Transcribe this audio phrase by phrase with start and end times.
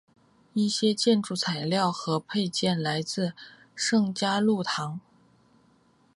[0.53, 3.33] 一些建筑材料和配件来自
[3.75, 4.99] 圣嘉禄堂。